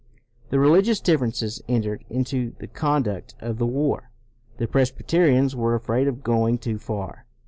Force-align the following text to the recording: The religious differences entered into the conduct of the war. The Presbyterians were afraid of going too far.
The 0.49 0.57
religious 0.57 0.99
differences 0.99 1.61
entered 1.67 2.03
into 2.09 2.55
the 2.57 2.65
conduct 2.65 3.35
of 3.39 3.59
the 3.59 3.67
war. 3.67 4.09
The 4.57 4.65
Presbyterians 4.67 5.55
were 5.55 5.75
afraid 5.75 6.07
of 6.07 6.23
going 6.23 6.57
too 6.57 6.79
far. 6.79 7.27